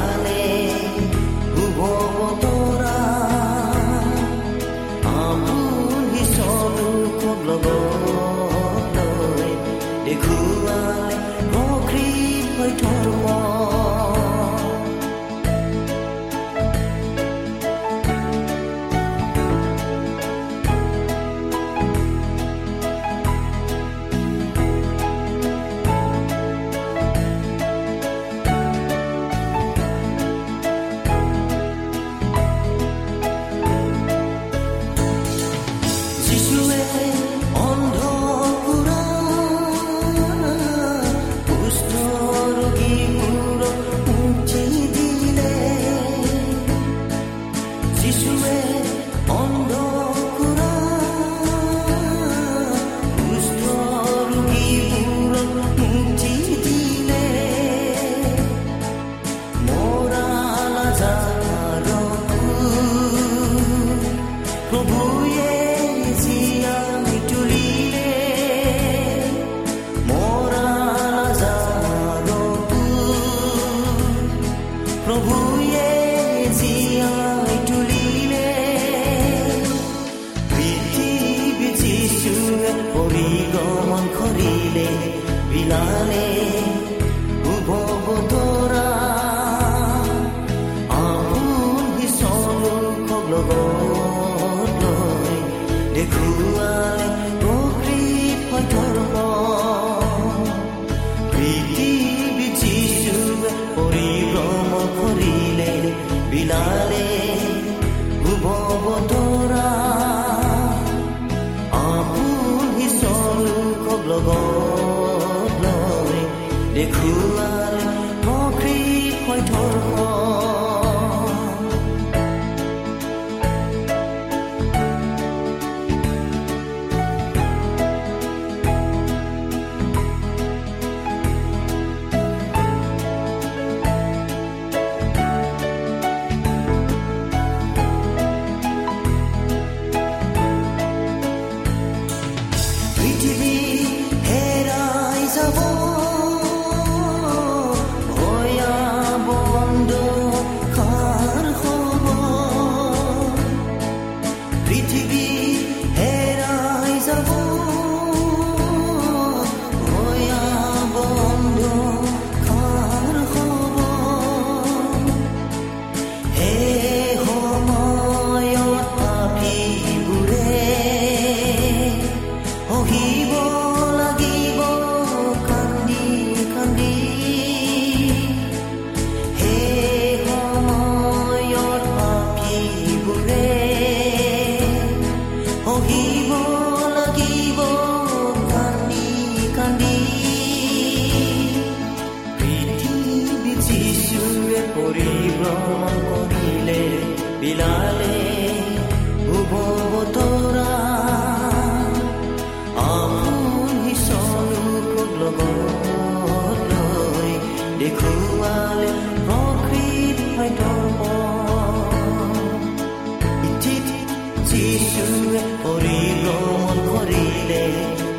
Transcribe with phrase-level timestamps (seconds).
[0.00, 0.49] darling.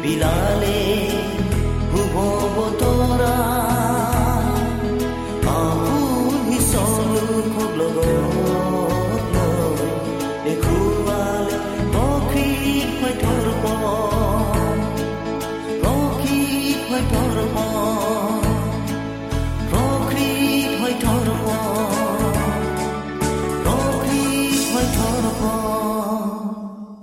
[0.02, 0.80] पिला ले
[2.14, 2.91] वो तो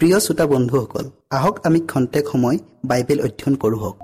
[0.00, 1.06] প্ৰিয় শ্ৰোতা বন্ধুসকল
[1.36, 2.58] আহক আমি খন্তেক সময়
[2.90, 3.96] বাইবেল অধ্যয়ন কৰোঁ হওক।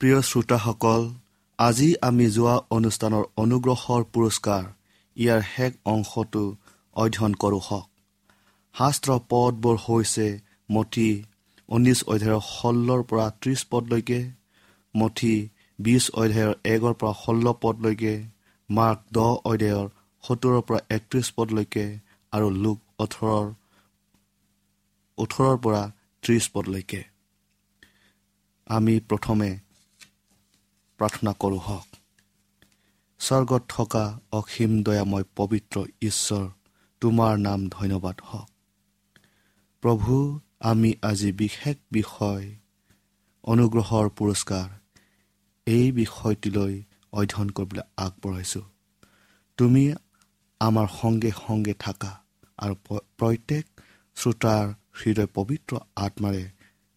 [0.00, 1.02] প্ৰিয় শ্ৰোতাসকল
[1.58, 4.64] আজি আমি যোৱা অনুষ্ঠানৰ অনুগ্ৰহৰ পুৰস্কাৰ
[5.16, 6.44] ইয়াৰ শেষ অংশটো
[6.96, 7.86] অধ্যয়ন কৰোঁ হওক।
[8.74, 10.26] শাস্ত্ৰ পদবোৰ হৈছে
[10.74, 11.10] মঠি
[11.68, 14.20] ঊনৈছ অধ্যায়ৰ ষোল্লৰ পৰা ত্ৰিছ পদলৈকে
[14.94, 15.34] মঠি
[15.82, 18.14] বিছ অধ্যায়ৰ একৰ পৰা ষোল্ল পদলৈকে
[18.70, 19.88] মাৰ্ক দহ অধ্যায়ৰ
[20.24, 21.84] সত্তৰৰ পৰা একত্ৰিছ পদলৈকে
[22.32, 23.46] আৰু লোক ওঠৰৰ
[25.18, 25.82] ওঠৰৰ পৰা
[26.22, 27.00] ত্ৰিছ পদলৈকে।
[28.66, 29.50] আমি প্ৰথমে
[30.98, 31.88] প্ৰাৰ্থনা কৰোঁ হওক।
[33.20, 36.44] স্বৰ্গত থকা অসীম দয়াময় পবিত্ৰ ঈশ্বৰ
[37.02, 38.48] তোমাৰ নাম ধন্যবাদ হওক।
[39.82, 40.14] প্ৰভু
[40.60, 42.44] আমি আজি বিশেষ বিষয়
[43.44, 44.68] অনুগ্ৰহৰ পুৰস্কাৰ
[45.66, 46.74] এই বিষয়টিলৈ
[47.12, 48.64] অধ্যয়ন কৰিবলৈ আগবঢ়াইছোঁ।
[49.58, 49.84] তুমি
[50.60, 52.12] আমাৰ সংগে সংগে থাকা
[52.58, 52.74] আৰু
[53.18, 53.64] প্ৰত্যেক
[54.16, 54.64] শ্ৰোতাৰ
[55.00, 56.44] হৃদয় পবিত্ৰ আত্মাৰে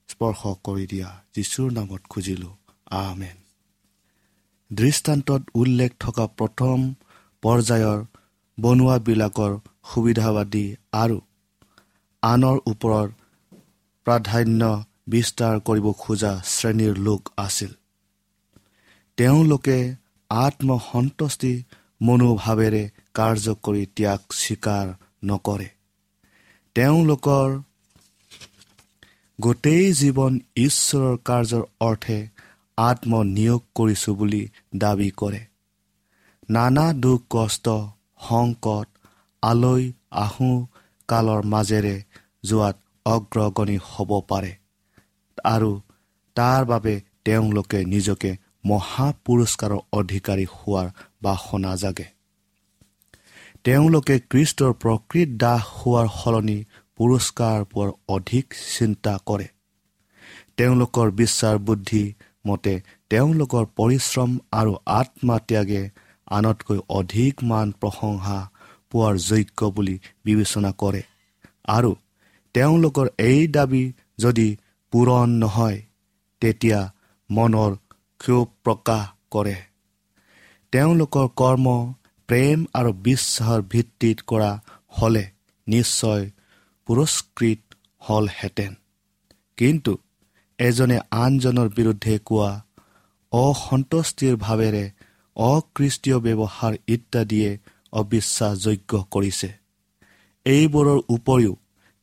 [0.09, 2.53] স্পৰ্শ কৰি দিয়া যীশুৰ নামত খুজিলোঁ।
[2.99, 3.37] আমেন।
[4.71, 6.77] দৃষ্টান্তত উল্লেখ থকা প্ৰথম
[7.43, 7.99] পৰ্যায়ৰ
[8.57, 9.53] বনোৱাবিলাকৰ
[9.93, 11.17] সুবিধাবাদী আৰু
[12.23, 13.09] আনৰ ওপৰত
[14.07, 14.61] প্ৰাধান্য
[15.07, 17.71] বিস্তাৰ কৰিব খোজা শ্ৰেণীৰ লোক আছিল।
[19.17, 19.77] তেওঁলোকে
[20.29, 21.53] আত্মসন্তুষ্টি
[22.01, 22.83] মনোভাৱেৰে
[23.13, 24.85] কাৰ্য কৰি ত্যাগ স্বীকাৰ
[25.25, 25.67] নকৰে।
[26.75, 27.49] তেওঁলোকৰ
[29.39, 32.17] গোটেই জীৱন ঈশ্বৰৰ কাৰ্যৰ অৰ্থে
[32.77, 34.43] আত্মনিয়োগ কৰিছোঁ বুলি
[34.75, 35.41] দাবী কৰে।
[36.49, 37.65] নানা দুখ কষ্ট
[38.19, 38.87] সংকট
[39.43, 39.83] আলৈ
[40.23, 40.57] আহোঁ
[41.09, 41.95] কালৰ মাজেৰে
[42.45, 42.75] যোৱাত
[43.05, 44.51] অগ্ৰগণী হ'ব পাৰে
[45.45, 45.71] আৰু
[46.35, 48.31] তাৰ বাবে তেওঁলোকে নিজকে
[48.65, 50.87] মহাপুৰস্কাৰৰ অধিকাৰী হোৱাৰ
[51.21, 52.07] বাসনা জাগে।
[53.63, 56.59] তেওঁলোকে কৃষ্টৰ প্ৰকৃত দাস হোৱাৰ সলনি
[56.95, 58.45] পুৰস্কাৰ পোৱাৰ অধিক
[58.77, 59.47] চিন্তা কৰে।
[60.57, 62.13] তেওঁলোকৰ বিশ্বাস বুদ্ধি
[62.47, 62.73] মতে
[63.09, 65.83] তেওঁলোকৰ পৰিশ্ৰম আৰু আত্মত্যাগে
[66.27, 68.39] আনতকৈ অধিক মান প্ৰশংসা
[68.91, 69.95] পোৱাৰ যোগ্য বুলি
[70.25, 71.01] বিবেচনা কৰে।
[71.67, 71.91] আৰু
[72.55, 73.83] তেওঁলোকৰ এই দাবী
[74.17, 74.47] যদি
[74.91, 75.81] পূৰণ নহয়
[76.41, 76.79] তেতিয়া
[77.29, 77.71] মনৰ
[78.19, 79.57] ক্ষোভ প্ৰকাশ কৰে।
[80.73, 81.67] তেওঁলোকৰ কৰ্ম
[82.29, 84.51] প্ৰেম আৰু বিশ্বাসৰ ভিত্তিত কৰা
[84.97, 85.25] হ'লে
[85.67, 86.23] নিশ্চয়
[86.87, 87.61] পুৰস্কৃত
[87.99, 88.73] হ'লহেঁতেন।
[89.57, 89.93] কিন্তু
[90.59, 92.51] এজনে আনজনৰ বিৰুদ্ধে কোৱা
[93.31, 94.85] অসন্তুষ্টিৰ ভাৱেৰে
[95.37, 97.51] অকৃষ্টীয় ব্যৱহাৰ ইত্যাদিয়ে
[97.91, 99.49] অবিশ্বাসযোগ্য কৰিছে।
[100.45, 101.53] এইবোৰৰ উপৰিও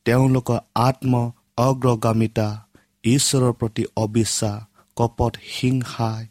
[0.05, 1.13] তেওঁলোকৰ আত্ম
[1.57, 2.47] অগ্ৰগামিতা
[3.03, 4.55] ঈশ্বৰৰ প্ৰতি অবিশ্বাস
[4.97, 6.23] কপট হিংসাই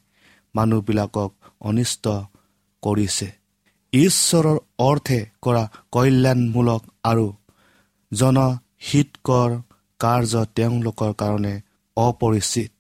[0.55, 2.05] মানুহবিলাকক অনিষ্ট
[2.83, 3.29] কৰিছে।
[3.93, 7.27] ঈশ্বৰৰ অৰ্থে কৰা কল্যাণমূলক আৰু
[8.13, 9.51] জনহিতকৰ
[10.01, 11.55] কাৰ্য তেওঁলোকৰ কাৰণে
[11.97, 12.71] অপৰিচিত।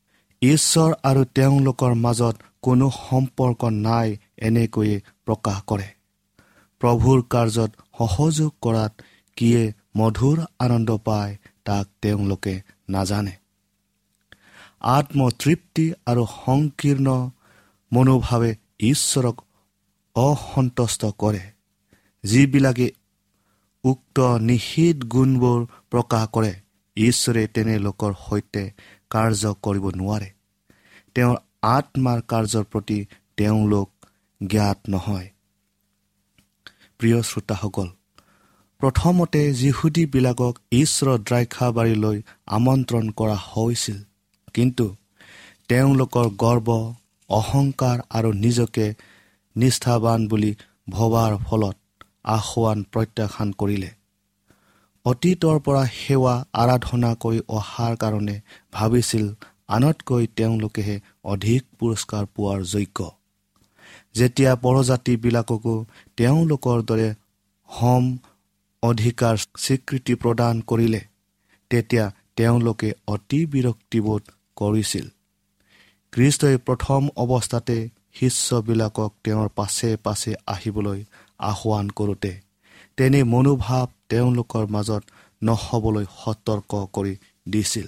[0.42, 4.08] ঈশ্বৰ আৰু তেওঁলোকৰ মাজত কোনো সম্পৰ্ক নাই
[4.38, 4.96] এনেকৈয়ে
[5.26, 5.88] প্ৰকাশ কৰে।
[6.80, 8.92] প্ৰভুৰ কাৰ্যত সহযোগ কৰাত
[9.36, 9.62] কিয়ে
[9.96, 11.32] মধুৰ আনন্দ পায়
[11.64, 12.54] তাক তেওঁলোকে
[12.88, 13.34] নাজানে।
[14.82, 17.30] আত্মতৃপ্তি আৰু সংকীৰ্ণ
[17.92, 19.36] মনোভাৱে ঈশ্বৰক
[20.16, 21.40] অসন্তুষ্ট কৰে
[22.24, 22.92] যিবিলাকে
[23.84, 26.52] উক্ত নিষিদ্ধ গুণবোৰ প্ৰকাশ কৰে।
[26.96, 28.62] ঈশ্বৰে তেনে লোকৰ সৈতে
[29.10, 30.30] কাৰ্য কৰিব নোৱাৰে।
[31.14, 33.90] তেওঁৰ আত্মাৰ কাৰ্যৰ প্ৰতি তেওঁলোক
[34.46, 35.28] জ্ঞাত নহয়।
[36.98, 37.88] প্ৰিয় শ্ৰোতাসকল
[38.80, 43.98] প্ৰথমতে যিহুদীবিলাকক ঈশ্বৰৰ দ্ৰাক্ষাবাৰীলৈ আমন্ত্ৰণ কৰা হৈছিল।
[44.54, 44.86] কিন্তু
[45.68, 46.68] তেওঁলোকৰ গৰ্ব
[47.30, 48.86] অহংকাৰ আৰু নিজকে
[49.56, 50.52] নিষ্ঠাবান বুলি
[50.90, 51.76] ভবাৰ ফলত
[52.32, 53.90] আসোৱান প্ৰত্যাখ্যান কৰিলে।
[55.04, 58.36] অতীতৰ পৰা সেৱা আৰাধনা কৰি অহাৰ কাৰণে
[58.72, 59.24] ভাবিছিল
[59.68, 62.98] আনতকৈ তেওঁলোকেহে অধিক পুৰস্কাৰ পোৱাৰ যোগ্য।
[64.14, 65.74] যেতিয়া পৰজাতিবিলাককো
[66.16, 67.08] তেওঁলোকৰ দৰে
[67.70, 68.04] সম
[68.82, 71.00] অধিকাৰ স্বীকৃতি প্ৰদান কৰিলে
[71.70, 72.04] তেতিয়া
[72.36, 74.22] তেওঁলোকে অতি বিৰক্তিবোধ
[74.62, 75.06] কৰিছিল।
[76.12, 77.76] খ্ৰীষ্টই প্ৰথম অৱস্থাতে
[78.14, 81.00] শিষ্যবিলাকক তেওঁৰ পাছে পাছে আহিবলৈ
[81.50, 82.32] আহ্বান কৰোঁতে
[82.98, 85.02] তেনে মনোভাৱ তেওঁলোকৰ মাজত
[85.42, 87.14] নহ'বলৈ সতৰ্ক কৰি
[87.46, 87.86] দিছিল।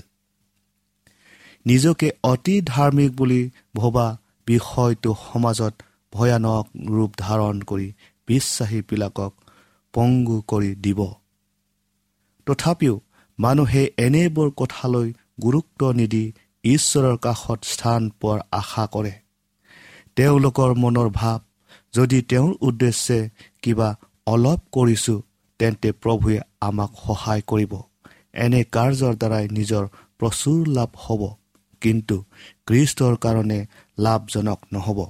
[1.66, 3.40] নিজকে অতি ধাৰ্মিক বুলি
[3.76, 4.06] ভবা
[4.46, 5.74] বিষয়টো সমাজত
[6.12, 7.88] ভয়ানক ৰূপ ধাৰণ কৰি
[8.28, 9.32] বিশ্বাসীবিলাকক
[9.94, 11.00] পংগু কৰি দিব।
[12.46, 12.94] তথাপিও
[13.38, 15.08] মানুহে এনেবোৰ কথালৈ
[15.42, 16.24] গুৰুত্ব নিদি
[16.64, 19.12] ঈশ্বৰৰ কাষত স্থান পোৱাৰ আশা কৰে।
[20.16, 21.38] তেওঁলোকৰ মনৰ ভাৱ
[21.94, 23.18] যদি তেওঁৰ উদ্দেশ্যে
[23.62, 23.88] কিবা
[24.26, 25.18] অলপ কৰিছোঁ
[25.60, 27.72] তেন্তে প্ৰভুৱে আমাক সহায় কৰিব।
[28.34, 29.84] এনে কাৰ্যৰ দ্বাৰাই নিজৰ
[30.18, 31.22] প্ৰচুৰ লাভ হ'ব
[31.82, 32.16] কিন্তু
[32.66, 33.58] খ্ৰীষ্টৰ কাৰণে
[33.98, 35.00] লাভজনক নহ'ব।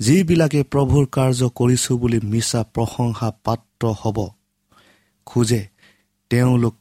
[0.00, 4.18] যিবিলাকে প্ৰভুৰ কাৰ্য কৰিছোঁ বুলি মিছা প্ৰশংসা পাত্ৰ হ'ব
[5.26, 5.62] খোজে
[6.30, 6.76] তেওঁলোক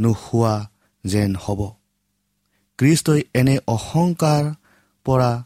[0.00, 0.54] নোহোৱা
[1.04, 1.60] যেন হ'ব।
[2.78, 4.54] খ্ৰীষ্টই এনে অহংকাৰ
[5.04, 5.44] পৰা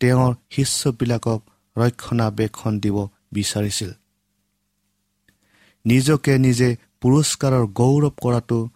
[0.00, 1.40] তেওঁৰ শিষ্যবিলাকক
[1.76, 2.96] ৰক্ষণাবেক্ষণ দিব
[3.32, 3.90] বিচাৰিছিল।
[5.84, 8.68] নিজকে নিজে পুৰস্কাৰৰ গৌৰৱ কৰাটো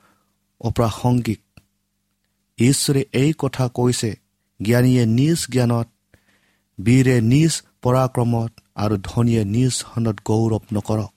[0.61, 1.41] অপ্ৰাসংগিক।
[2.59, 4.11] ঈশ্বৰে এই কথা কৈছে
[4.63, 5.89] জ্ঞানীয়ে নিজ জ্ঞানত
[6.81, 11.13] বীৰে নিজ পৰাক্ৰমত আৰু ধনীয়ে নিজ ধনত গৌৰৱ নকৰক।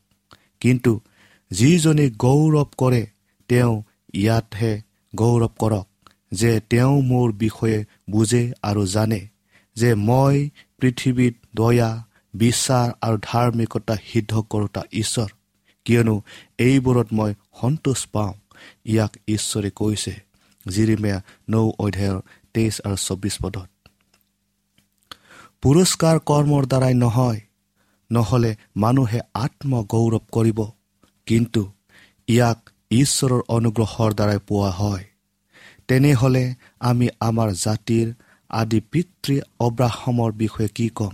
[0.61, 1.01] কিন্তু
[1.51, 3.07] যিজনে গৌৰৱ কৰে
[3.49, 4.81] তেওঁ ইয়াতহে
[5.15, 5.87] গৌৰৱ কৰক।
[6.41, 9.21] যে তেওঁ মোৰ বিষয়ে বুজে আৰু জানে
[9.75, 10.35] যে মই
[10.79, 11.89] পৃথিৱীত দয়া
[12.33, 15.29] বিশ্বাস আৰু ধাৰ্মিকতা সিদ্ধ কৰোতা ঈশ্বৰ।
[15.85, 16.15] কিয়নো
[16.59, 18.33] এইবোৰত মই সন্তোষ পাওঁ
[18.85, 20.13] ইয়াক ঈশ্বৰে কৈছে।
[20.65, 21.17] জিৰিমীয়া
[21.49, 22.21] নৌ অধ্যায়ৰ
[22.53, 23.69] তেইছ আৰু চৌবিছ পদত।
[25.61, 27.39] পুৰস্কাৰ কৰ্মৰ দ্বাৰাই নহয়
[28.11, 30.59] নহ'লে মানুহে আত্মগৌৰৱ কৰিব।
[31.25, 31.61] কিন্তু
[32.27, 32.59] ইয়াক
[32.91, 35.05] ঈশ্বৰৰ অনুগ্ৰহৰ দ্বাৰাই পোৱা হয়।
[35.89, 36.45] তেনেহ'লে
[36.79, 38.07] আমি আমাৰ জাতিৰ
[38.49, 41.13] আদি পিতৃ অব্ৰাহমৰ বিষয়ে কি ক'ম?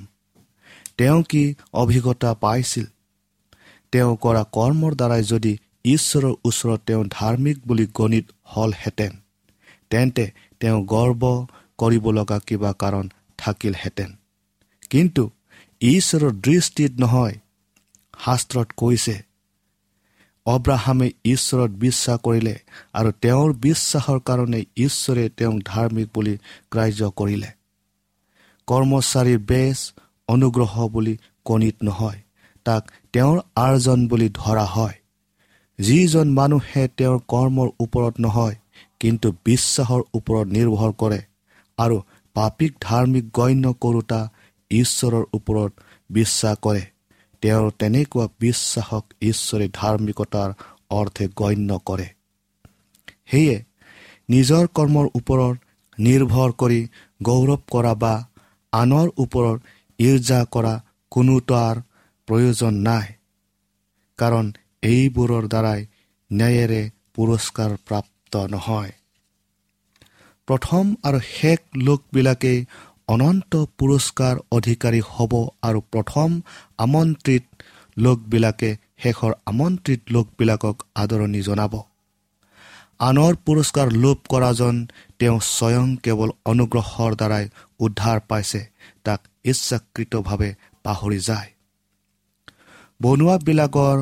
[0.97, 2.85] তেওঁ কি অভিজ্ঞতা পাইছিল?
[3.91, 5.53] তেওঁ কৰা কৰ্মৰ দ্বাৰাই যদি
[5.85, 9.11] ঈশ্বৰৰ ওচৰত তেওঁ ধাৰ্মিক বুলি গণিত হ'লহেঁতেন
[9.89, 10.25] তেন্তে
[10.59, 11.23] তেওঁ গৰ্ব
[11.79, 13.05] কৰিব লগা কিবা কাৰণ
[13.37, 14.09] থাকিলহেঁতেন।
[14.89, 15.23] কিন্তু
[15.81, 17.35] ঈশ্বৰৰ দৃষ্টিত নহয়
[18.25, 19.15] শাস্ত্ৰত কৈছে
[20.45, 22.55] অব্ৰাহামে ঈশ্বৰত বিশ্বাস কৰিলে
[22.93, 26.37] আৰু তেওঁৰ বিশ্বাসৰ কাৰণে ঈশ্বৰে তেওঁক ধাৰ্মিক বুলি
[26.71, 27.49] গ্ৰাহ্য কৰিলে।
[28.67, 29.79] কৰ্মচাৰীৰ বেচ
[30.27, 32.19] অনুগ্ৰহ বুলি কণিত নহয়
[32.65, 32.83] তাক
[33.13, 34.95] তেওঁৰ আৰ্জন বুলি ধৰা হয়।
[35.79, 38.55] যিজন মানুহে তেওঁৰ কৰ্মৰ ওপৰত নহয়
[38.99, 41.21] কিন্তু বিশ্বাসৰ ওপৰত নিৰ্ভৰ কৰে
[41.77, 41.97] আৰু
[42.35, 44.21] পাপীক ধাৰ্মিক গণ্য কৰোতা
[44.71, 45.71] ঈশ্বৰৰ ওপৰত
[46.09, 46.90] বিশ্বাস কৰে।
[47.41, 50.49] তেওঁৰ তেনেকুৱা বিশ্বাসক ঈশ্বৰে ধাৰ্মিকতাৰ
[50.89, 52.07] অৰ্থে গণ্য কৰে।
[53.25, 53.57] সেয়ে
[54.29, 55.55] নিজৰ কৰ্মৰ ওপৰত
[55.99, 56.81] নিৰ্ভৰ কৰি
[57.21, 58.13] গৌৰৱ কৰা বা
[58.73, 59.59] আনৰ ওপৰত
[59.99, 60.73] ইৰ্জা কৰা
[61.11, 61.75] কোনো তাৰ
[62.27, 63.07] প্ৰয়োজন নাই।
[64.19, 64.45] কাৰণ
[64.83, 65.81] এইবোৰৰ দ্বাৰাই
[66.31, 66.81] ন্যায়েৰে
[67.15, 68.91] পুৰস্কাৰ প্ৰাপ্ত নহয়।
[70.47, 72.59] প্ৰথম আৰু শেষ লোকবিলাকেই
[73.11, 75.33] অনন্ত পুৰস্কাৰ অধিকাৰী হ'ব
[75.67, 76.29] আৰু প্ৰথম
[76.77, 77.45] আমন্ত্ৰিত
[77.97, 78.69] লোকবিলাকে
[79.03, 81.73] শেষৰ আমন্ত্ৰিত লোকবিলাকক আদৰণি জনাব।
[82.99, 84.75] আনৰ পুৰস্কাৰ লোভ কৰাজন
[85.19, 87.45] তেওঁ স্বয়ং কেৱল অনুগ্ৰহৰ দ্বাৰাই
[87.79, 88.61] উদ্ধাৰ পাইছে
[89.03, 90.49] তাক ইচ্ছাকৃতভাৱে
[90.85, 91.49] পাহৰি যায়।
[93.01, 93.97] বনোৱাবিলাকৰ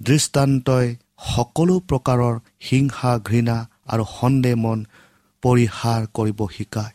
[0.00, 0.88] দৃষ্টান্তই
[1.26, 2.34] সকলো প্ৰকাৰৰ
[2.68, 3.56] হিংসা ঘৃণা
[3.92, 4.78] আৰু সন্দেহ মন
[5.42, 6.94] পৰিহাৰ কৰিব শিকায়।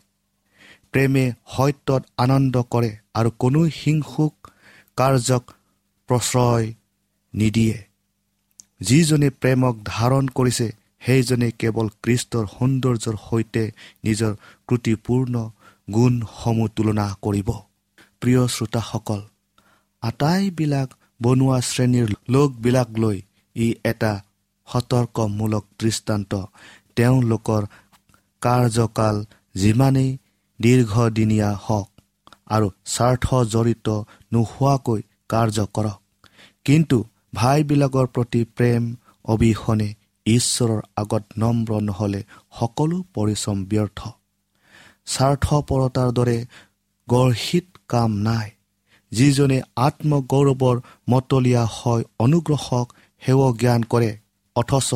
[0.94, 4.34] প্ৰেমে সত্যত আনন্দ কৰে আৰু কোনো হিংসুক
[4.98, 5.44] কাৰ্যক
[6.08, 6.66] প্ৰশ্ৰয়
[7.34, 7.78] নিদিয়ে।
[8.80, 10.66] যিজনে প্ৰেমক ধাৰণ কৰিছে
[11.02, 13.64] সেইজনে কেৱল কৃষ্টৰ সৌন্দৰ্যৰ সৈতে
[14.04, 14.32] নিজৰ
[14.68, 15.34] ক্ৰুটিপূৰ্ণ
[15.88, 17.48] গুণসমূহ তুলনা কৰিব।
[18.20, 19.20] প্ৰিয় শ্ৰোতাসকল
[20.02, 20.88] আটাইবিলাক
[21.22, 23.18] বনোৱা শ্ৰেণীৰ লোকবিলাক লৈ
[23.56, 24.12] ই এটা
[24.68, 26.32] সতৰ্কমূলক দৃষ্টান্ত।
[26.96, 27.62] তেওঁলোকৰ
[28.42, 29.16] কাৰ্যকাল
[29.54, 30.10] যিমানেই
[30.60, 31.88] দীৰ্ঘদিনীয়া হওক
[32.54, 33.88] আৰু স্বাৰ্থ জড়িত
[34.32, 35.98] নোহোৱাকৈ কাৰ্য কৰক।
[36.66, 36.96] কিন্তু
[37.34, 38.82] ভাইবিলাকৰ প্ৰতি প্ৰেম
[39.24, 39.88] অবিহনে
[40.26, 42.20] ঈশ্বৰৰ আগত নম্ৰ নহ'লে
[42.58, 44.00] সকলো পৰিশ্ৰম ব্যৰ্থ।
[45.06, 46.38] স্বাৰ্থপৰতাৰ দৰে
[47.08, 48.48] গৰ্হিত কাম নাই।
[49.12, 50.76] যিজনে আত্মগৌৰৱৰ
[51.08, 52.86] মতলীয়া হয় অনুগ্ৰহক
[53.22, 54.10] সেৱ জ্ঞান কৰে
[54.56, 54.90] অথচ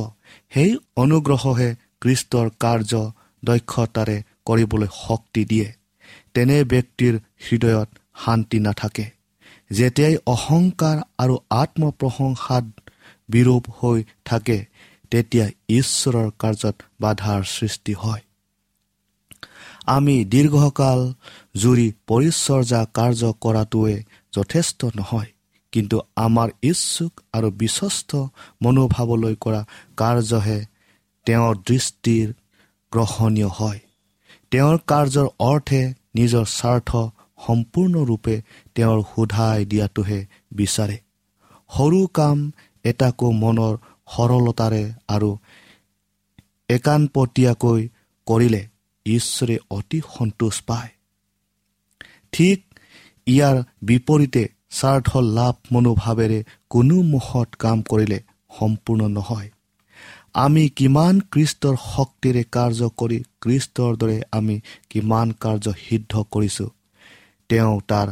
[0.53, 1.69] সেই অনুগ্ৰহহে
[2.01, 2.93] কৃষ্টৰ কাৰ্য
[3.43, 5.69] দক্ষতাৰে কৰিবলৈ শক্তি দিয়ে
[6.35, 7.15] তেনে ব্যক্তিৰ
[7.47, 7.89] হৃদয়ত
[8.25, 9.07] শান্তি নাথাকে।
[9.71, 12.65] যেতিয়াই অহংকাৰ আৰু আত্মপ্ৰশংসাত
[13.29, 14.59] বিৰূপ হৈ থাকে
[15.11, 18.23] তেতিয়া ঈশ্বৰৰ কাৰ্যত বাধাৰ সৃষ্টি হয়।
[19.87, 21.01] আমি দীৰ্ঘকাল
[21.57, 23.97] জুৰি পৰিচৰ্যা কাৰ্য কৰাটোৱে
[24.33, 25.31] যথেষ্ট নহয়
[25.73, 28.11] কিন্তু আমাৰ ইচ্ছুক আৰু বিশ্বস্ত
[28.63, 29.63] মনোভাৱলৈ কৰা
[29.97, 30.59] কাৰ্যহে
[31.27, 32.27] তেওঁৰ দৃষ্টিৰ
[32.93, 33.81] গ্ৰহণীয় হয়।
[34.53, 35.81] তেওঁৰ কাৰ্যৰ অৰ্থে
[36.15, 36.91] নিজৰ স্বাৰ্থ
[37.47, 38.35] সম্পূৰ্ণৰূপে
[38.75, 40.19] তেওঁৰ সোধাই দিয়াটোহে
[40.53, 40.97] বিচাৰে।
[41.71, 42.39] সৰু কাম
[42.85, 43.75] এটাকো মনৰ
[44.17, 45.31] সৰলতাৰে আৰু
[46.69, 47.81] একানপতীয়াকৈ
[48.27, 48.63] কৰিলে
[49.07, 50.91] ঈশ্বৰে অতি সন্তোষ পায়।
[52.33, 52.59] ঠিক
[53.27, 56.39] ইয়াৰ বিপৰীতে স্বাৰ্থ লাভ মনোভাৱেৰে
[56.71, 58.19] কোনো মহৎ কাম কৰিলে
[58.59, 59.52] সম্পূৰ্ণ নহয়।
[60.35, 64.57] আমি কিমান কৃষ্টৰ শক্তিৰে কাৰ্য কৰি কৃষ্টৰ দৰে আমি
[64.91, 66.69] কিমান কাৰ্য সিদ্ধ কৰিছোঁ
[67.49, 68.09] তেওঁ তাৰ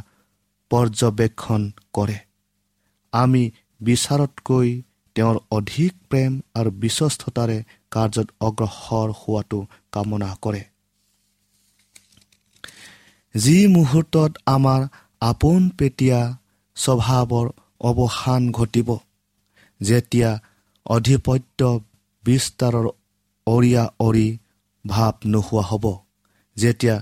[0.70, 1.62] পৰ্যবেক্ষণ
[1.92, 2.18] কৰে।
[3.12, 3.42] আমি
[3.80, 4.68] বিচাৰতকৈ
[5.16, 7.58] তেওঁৰ অধিক প্ৰেম আৰু বিশ্বস্ততাৰে
[7.90, 9.60] কাৰ্যত অগ্ৰসৰ হোৱাটো
[9.92, 10.62] কামনা কৰে।
[13.34, 14.80] যি মুহূৰ্তত আমাৰ
[15.20, 16.20] আপোন পেটীয়া
[16.76, 17.46] স্বভাৱৰ
[17.80, 18.88] অৱসান ঘটিব
[19.80, 20.30] যেতিয়া
[20.86, 21.60] অধিপত্য
[22.30, 22.86] বিস্তাৰৰ
[23.46, 24.28] অৰিয়া অৰি
[24.84, 25.84] ভাৱ নোহোৱা হ'ব।
[26.56, 26.96] যেতিয়া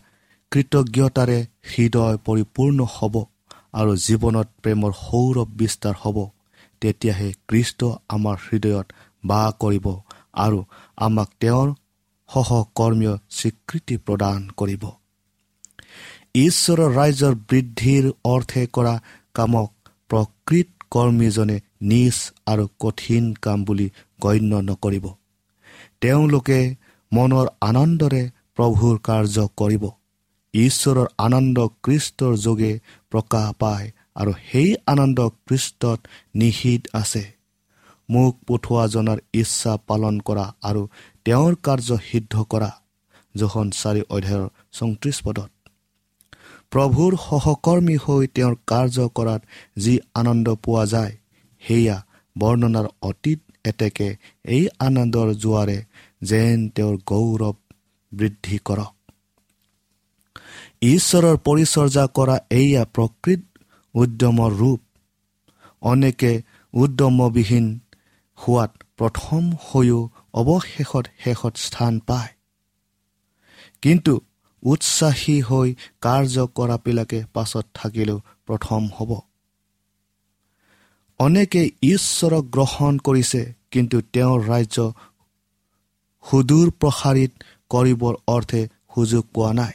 [0.53, 1.39] কৃতজ্ঞতাৰে
[1.71, 3.15] হৃদয় পৰিপূৰ্ণ হ'ব
[3.81, 6.19] আৰু জীৱনত প্ৰেমৰ সৌৰভ বিস্তাৰ হ'ব
[6.83, 8.87] তেতিয়াহে কৃষ্ট আমাৰ হৃদয়ত
[9.25, 9.87] বাস কৰিব
[10.45, 10.59] আৰু
[10.99, 11.69] আমাক তেওঁৰ
[12.29, 14.85] সহকৰ্মীয় স্বীকৃতি প্ৰদান কৰিব।
[16.39, 18.95] ঈশ্বৰৰ ৰাইজৰ বৃদ্ধিৰ অৰ্থে কৰা
[19.35, 19.71] কামক
[20.11, 21.57] প্ৰকৃত কৰ্মীজনে
[21.91, 22.17] নিজ
[22.47, 23.87] আৰু কঠিন কাম বুলি
[24.21, 25.07] গণ্য নকৰিব।
[26.01, 26.59] তেওঁলোকে
[27.13, 28.23] মনৰ আনন্দৰে
[28.57, 29.85] প্ৰভুৰ কাৰ্য কৰিব।
[30.55, 32.73] ঈশ্বৰৰ আনন্দ কৃষ্টৰ যোগে
[33.11, 35.99] প্ৰকাশ পায় আৰু সেই আনন্দ কৃষ্টত
[36.35, 37.25] নিহিত আছে।
[38.09, 40.83] মোক পঠোৱা জনাৰ ইচ্ছা পালন কৰা আৰু
[41.25, 42.71] তেওঁৰ কাৰ্য সিদ্ধ কৰা।
[43.37, 45.51] জোখন চাৰি অধ্যায়ৰ চৌত্ৰিছ পদত।
[46.71, 49.43] প্ৰভুৰ সহকৰ্মী হৈ তেওঁৰ কাৰ্য কৰাত
[49.79, 51.13] যি আনন্দ পোৱা যায়
[51.63, 51.97] সেয়া
[52.37, 54.09] বৰ্ণনাৰ অতীত এতেকে
[54.45, 55.79] এই আনন্দৰ জোৱাৰে
[56.23, 57.57] যেন তেওঁৰ গৌৰৱ
[58.13, 58.95] বৃদ্ধি কৰক।
[60.89, 63.43] ঈশ্বৰৰ পৰিচৰ্যা কৰা এয়া প্ৰকৃত
[63.95, 64.81] উদ্যমৰ ৰূপ।
[65.83, 66.33] অনেকে
[66.75, 67.67] উদ্যমবিহীন
[68.39, 70.01] হোৱাত প্ৰথম হৈও
[70.35, 72.33] অৱশেষত শেষত স্থান পায়।
[73.83, 74.13] কিন্তু
[74.63, 75.69] উৎসাহী হৈ
[76.01, 79.11] কাৰ্য কৰাবিলাকে পাছত থাকিলেও প্ৰথম হ'ব।
[81.21, 84.79] অনেকে ঈশ্বৰক গ্ৰহণ কৰিছে কিন্তু তেওঁৰ ৰাজ্য
[86.25, 87.33] সুদূৰ প্ৰসাৰিত
[87.71, 88.63] কৰিবৰ অৰ্থে
[88.95, 89.75] সুযোগ পোৱা নাই।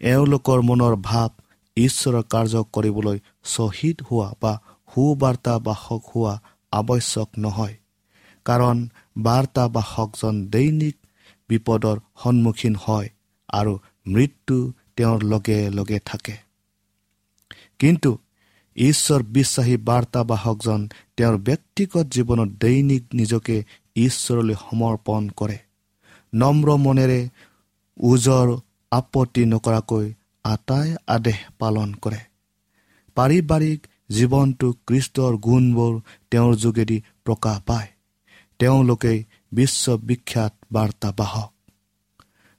[0.00, 1.30] এওঁলোকৰ মনৰ ভাৱ
[1.76, 4.52] ঈশ্বৰৰ কাৰ্য কৰিবলৈ শ্বহীদ হোৱা বা
[4.88, 6.34] সুবাৰ্তাবাসক হোৱা
[6.72, 7.76] আৱশ্যক নহয়
[8.46, 8.76] কাৰণ
[9.18, 10.96] বাৰ্তাবাসকজন দৈনিক
[11.50, 13.08] বিপদৰ সন্মুখীন হয়
[13.48, 13.72] আৰু
[14.06, 14.56] মৃত্যু
[14.96, 16.36] তেওঁৰ লগে লগে থাকে।
[17.78, 18.10] কিন্তু
[18.76, 23.64] ঈশ্বৰ বিশ্বাসী বাৰ্তাবাসকজন তেওঁৰ ব্যক্তিগত জীৱনত দৈনিক নিজকে
[23.96, 25.58] ঈশ্বৰলৈ সমৰ্পণ কৰে।
[26.34, 27.28] নম্ৰ মনেৰে
[28.00, 28.56] ওজৰ
[28.90, 30.12] আপত্তি নকৰাকৈ
[30.44, 32.18] আটাই আদেশ পালন কৰে।
[33.14, 37.88] পাৰিবাৰিক জীৱনটো কৃষ্টৰ গুণবোৰ তেওঁৰ যোগেদি প্ৰকাশ পায়।
[38.58, 41.52] তেওঁলোকেই বিশ্ববিখ্যাত বাৰ্তাবাহক।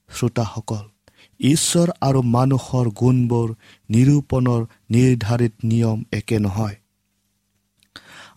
[0.10, 0.97] শ্ৰোতাসকল
[1.40, 3.56] ঈশ্বৰ আৰু মানুহৰ গুণবোৰ
[3.90, 6.76] নিৰূপণৰ নিৰ্ধাৰিত নিয়ম একে নহয়।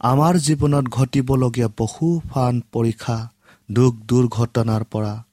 [0.01, 3.29] আমাৰ জীৱনত ঘটিবলগীয়া বহু ফান পৰীক্ষা
[3.71, 5.25] দুখ দুৰ্ঘটনাৰ পৰা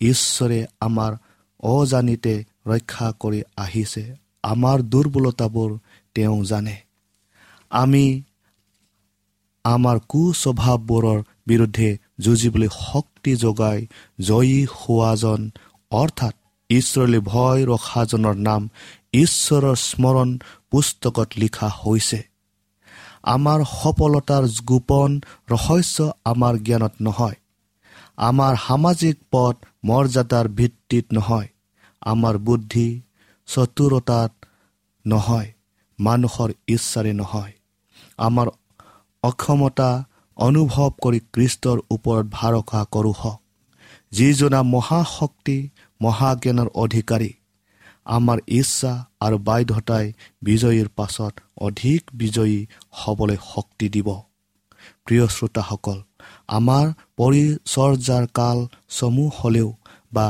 [0.00, 1.16] ঈশ্বৰে আমাৰ
[1.60, 5.78] অজানিতে ৰক্ষা কৰি আহিছে। আমাৰ দুৰ্বলতাবোৰ
[6.14, 6.76] তেওঁ জানে।
[7.70, 8.22] আমি
[9.64, 13.86] আমাৰ কুস্বভাৱবোৰৰ বিৰুদ্ধে যুঁজিবলৈ শক্তি যোগাই
[14.20, 15.50] জয়ী হোৱাজন
[15.90, 16.34] অৰ্থাৎ
[16.70, 18.68] ঈশ্বৰলৈ ভয় ৰখাজনৰ নাম
[19.12, 20.38] ঈশ্বৰৰ স্মৰণ
[20.70, 22.24] পুস্তকত লিখা হৈছে।
[23.22, 27.36] আমাৰ সফলতাৰ গোপন ৰহস্য আমাৰ জ্ঞানত নহয়।
[28.16, 31.48] আমাৰ সামাজিক পথ মৰ্যাদাৰ ভিত্তিত নহয়।
[32.00, 33.02] আমাৰ বুদ্ধি
[33.46, 34.32] চতুৰতাত
[35.06, 35.52] নহয়।
[36.00, 37.52] মানুহৰ ইচ্ছাৰে নহয়।
[38.18, 38.46] আমাৰ
[39.22, 40.04] অক্ষমতা
[40.36, 43.40] অনুভৱ কৰি কৃষ্টৰ ওপৰত ভাৰসা কৰোঁ হওক।
[44.12, 45.70] যিজনা মহাশক্তি
[46.04, 47.30] মহাজ্ঞানৰ অধিকাৰী।
[48.16, 48.92] আমাৰ ইচ্ছা
[49.24, 50.06] আৰু বাধ্যতাই
[50.42, 51.34] বিজয়ীৰ পাছত
[51.66, 52.58] অধিক বিজয়ী
[53.00, 54.08] হ'বলৈ শক্তি দিব।
[55.04, 55.98] প্ৰিয় শ্ৰোতাসকল
[56.48, 56.86] আমাৰ
[57.18, 58.58] পৰিচৰ্যাৰ কাল
[58.96, 59.68] চমু হ'লেও
[60.12, 60.26] বা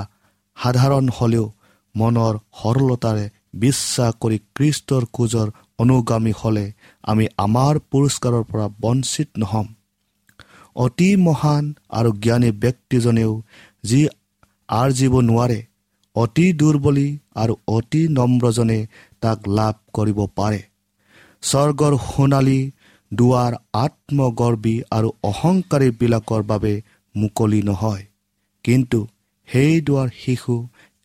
[0.57, 1.47] সাধাৰণ হ'লেও
[1.95, 3.27] মনৰ সৰলতাৰে
[3.63, 6.67] বিশ্বাস কৰি কৃষ্টৰ খোজৰ অনুগামী হ'লে
[7.05, 9.67] আমি আমাৰ পুৰস্কাৰৰ পৰা বঞ্চিত নহ'ম।
[10.77, 11.65] অতি মহান
[11.99, 13.33] আৰু জ্ঞানী ব্যক্তিজনেও
[13.85, 14.01] যি
[14.69, 15.61] আৰ্জিব নোৱাৰে
[16.17, 18.87] অতি দুৰ্বলী আৰু অতি নম্ৰজনে
[19.21, 20.61] তাক লাভ কৰিব পাৰে।
[21.43, 22.61] স্বৰ্গৰ সোণালী
[23.13, 26.73] দুৱাৰ আত্মগৰ্বী আৰু অহংকাৰীবিলাকৰ বাবে
[27.15, 28.05] মুকলি নহয়।
[28.65, 28.99] কিন্তু
[29.49, 30.55] সেই দুৱাৰ শিশু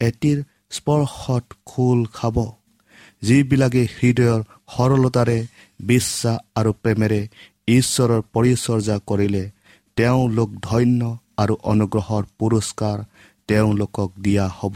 [0.02, 0.38] এটিৰ
[0.72, 2.38] স্পৰ্শত খোল খাব
[3.22, 4.42] যিবিলাকে হৃদয়ৰ
[4.76, 5.38] সৰলতাৰে
[5.86, 7.22] বিশ্বাস আৰু প্ৰেমেৰে
[7.68, 9.44] ঈশ্বৰৰ পৰিচৰ্যা কৰিলে
[9.98, 11.02] তেওঁলোক ধন্য
[11.38, 12.98] আৰু অনুগ্ৰহৰ পুৰস্কাৰ
[13.50, 14.76] তেওঁলোকক দিয়া হ'ব।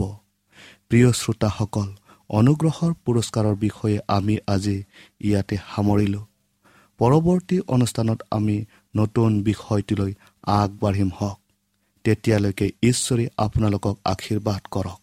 [0.89, 1.89] প্ৰিয় শ্ৰোতাসকল
[2.29, 4.77] অনুগ্ৰহৰ পুৰস্কাৰৰ বিষয়ে আমি আজি
[5.21, 6.25] ইয়াতে সামৰিলোঁ।
[6.97, 8.65] পৰৱৰ্তী অনুষ্ঠানত আমি
[8.97, 11.39] নতুন বিষয়টোলৈ আগবাঢ়িম হওক।
[12.03, 15.02] তেতিয়ালৈকে ঈশ্বৰে আপোনালোকক আশীৰ্বাদ কৰক।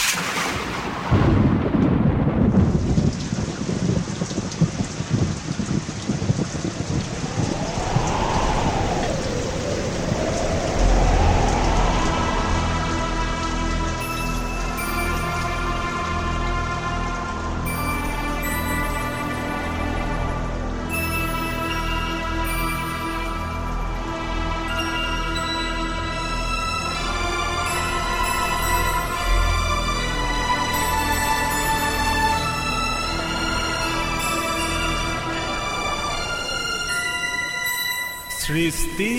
[38.51, 39.13] সৃষ্টি।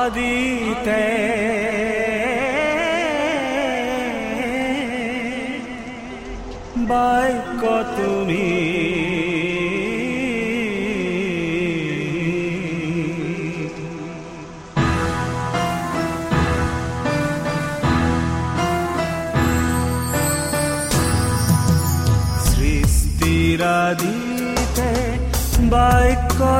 [0.00, 1.04] আদিতে
[6.90, 7.62] বাক্য
[7.96, 8.59] তুমি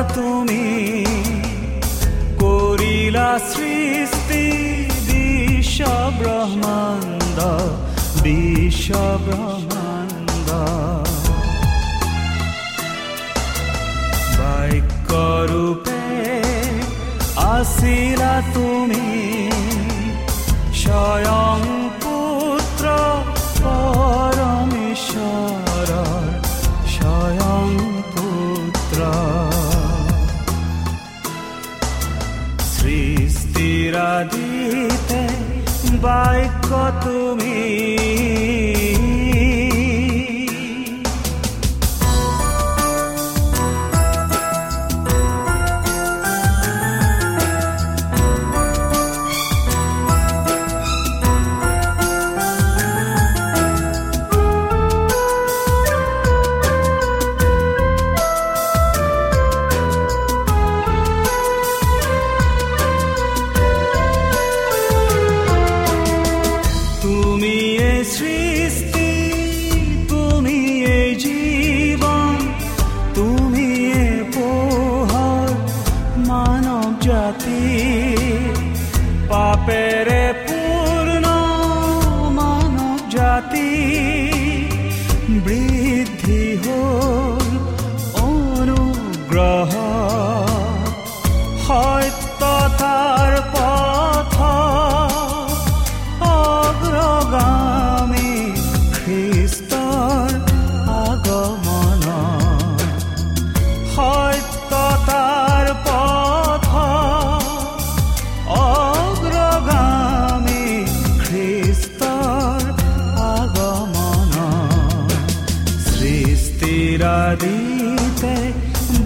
[0.09, 0.65] তুমি
[2.41, 4.45] কৰিলা সৃষ্টি
[5.07, 5.81] বিশ্ব
[6.19, 7.37] ব্ৰহ্মাণ্ড
[8.23, 8.89] বিশ্ব
[9.25, 10.49] ব্ৰহ্মাণ্ড
[15.11, 16.01] বাক্যৰূপে
[17.51, 19.05] আছিলা তুমি
[20.75, 21.80] স্বয়ং
[36.01, 36.69] বাক্য
[37.03, 37.57] তুমি।
[38.23, 38.40] তুমি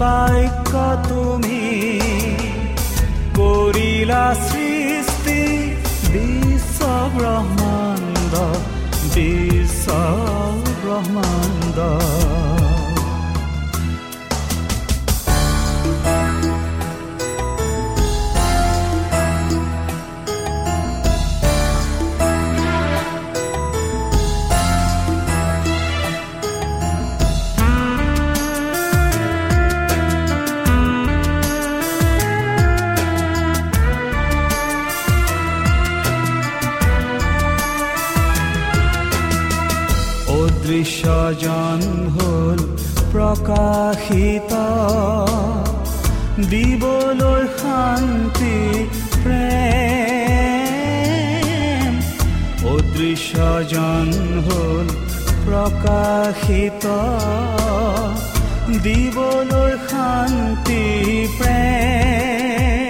[0.00, 0.72] বাক্য
[1.08, 1.62] তুমি
[3.38, 5.40] কৰিলা সৃষ্টি
[6.12, 6.80] বিশ্ব
[7.16, 8.34] ব্ৰহ্মাণ্ড
[9.14, 9.86] বিশ্ব
[10.80, 11.78] ব্ৰহ্মাণ্ড
[41.36, 41.80] অদৃশ্যজন
[42.14, 42.58] হ'ল
[43.12, 44.52] প্ৰকাশিত
[46.52, 48.58] দিবলৈ শান্তি
[49.16, 49.52] প্ৰেম
[52.72, 54.08] অদৃশ্যজন
[54.46, 54.86] হ'ল
[55.46, 56.84] প্ৰকাশিত
[58.84, 60.84] দিবলৈ শান্তি
[61.38, 62.85] প্ৰেম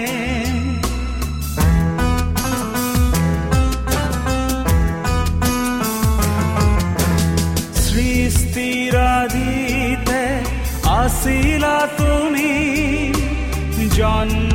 [11.98, 12.50] তুমি
[13.96, 14.45] জন্ম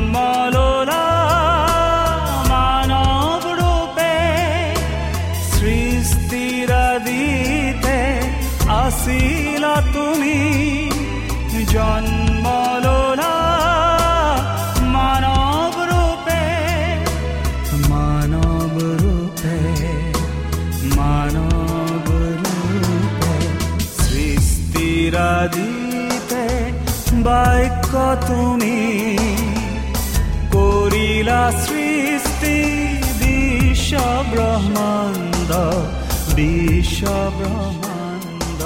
[27.26, 27.92] বাক্য
[28.28, 28.78] তুমি
[30.54, 32.56] কৰিলা সৃষ্টি
[33.20, 33.92] বিশ্ব
[34.32, 35.50] ব্ৰহ্মাণ্ড
[36.36, 37.02] বিশ্ব
[37.38, 38.60] ব্ৰহ্মাণ্ড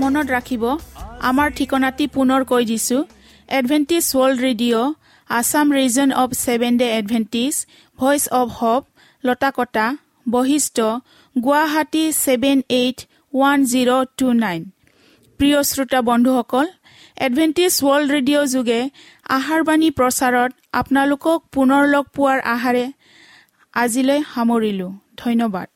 [0.00, 0.64] মনত ৰাখিব
[1.28, 3.00] আমাৰ ঠিকনাটি পুনৰ কৈ দিছোঁ।
[3.48, 4.94] Adventist world radio'
[5.30, 7.54] Assam region of seven day Adventist
[7.98, 8.82] voice of hope
[9.24, 9.86] Latakata
[10.26, 10.78] Basistha
[11.40, 12.98] Guwahati seven eight
[13.32, 14.60] one zero' two nine
[15.40, 16.66] প্ৰিয় শ্ৰোতা বন্ধুসকল
[17.26, 18.80] এডভেণ্টিজ ৱৰ্ল্ড ৰেডিঅ' যোগে
[19.36, 22.84] আহাৰবাণী প্ৰচাৰত আপোনালোকক পুনৰ লগ পোৱাৰ আহাৰে
[23.74, 25.68] আজিলৈ সামৰিলোঁ। ধন্যবাদ।